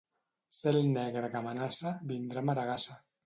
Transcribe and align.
Cel 0.59 0.77
negre 0.95 1.29
que 1.35 1.39
amenaça, 1.43 1.93
vindrà 2.13 2.45
maregassa. 2.51 3.01